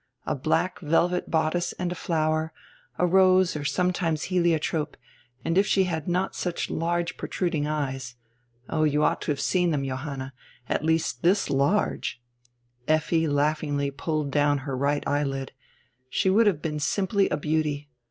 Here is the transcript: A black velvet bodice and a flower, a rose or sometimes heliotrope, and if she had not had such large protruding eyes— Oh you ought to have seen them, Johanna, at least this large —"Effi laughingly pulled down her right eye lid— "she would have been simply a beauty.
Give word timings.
A 0.25 0.33
black 0.33 0.79
velvet 0.79 1.29
bodice 1.29 1.73
and 1.73 1.91
a 1.91 1.93
flower, 1.93 2.51
a 2.97 3.05
rose 3.05 3.55
or 3.55 3.63
sometimes 3.63 4.23
heliotrope, 4.33 4.97
and 5.45 5.59
if 5.59 5.67
she 5.67 5.83
had 5.83 6.07
not 6.07 6.29
had 6.31 6.35
such 6.35 6.71
large 6.71 7.17
protruding 7.17 7.67
eyes— 7.67 8.15
Oh 8.67 8.83
you 8.83 9.03
ought 9.03 9.21
to 9.21 9.31
have 9.31 9.39
seen 9.39 9.69
them, 9.69 9.85
Johanna, 9.85 10.33
at 10.67 10.83
least 10.83 11.21
this 11.21 11.51
large 11.51 12.19
—"Effi 12.97 13.27
laughingly 13.27 13.91
pulled 13.91 14.31
down 14.31 14.57
her 14.65 14.75
right 14.75 15.07
eye 15.07 15.21
lid— 15.23 15.51
"she 16.09 16.31
would 16.31 16.47
have 16.47 16.63
been 16.63 16.79
simply 16.79 17.29
a 17.29 17.37
beauty. 17.37 17.87